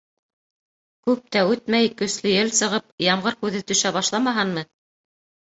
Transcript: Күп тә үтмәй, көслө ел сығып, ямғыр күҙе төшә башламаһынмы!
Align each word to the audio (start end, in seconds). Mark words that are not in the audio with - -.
Күп 1.09 1.27
тә 1.37 1.43
үтмәй, 1.55 1.89
көслө 1.99 2.31
ел 2.33 2.49
сығып, 2.61 2.89
ямғыр 3.09 3.39
күҙе 3.45 3.63
төшә 3.75 3.95
башламаһынмы! 4.01 4.67